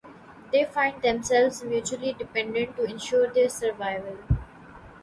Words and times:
They 0.51 0.65
find 0.65 0.99
themselves 1.03 1.61
mutually 1.63 2.13
dependent 2.13 2.75
to 2.75 2.85
ensure 2.85 3.31
their 3.31 3.49
survival. 3.49 4.17